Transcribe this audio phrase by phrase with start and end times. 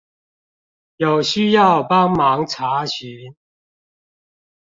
[0.97, 3.35] 有需要幫忙查詢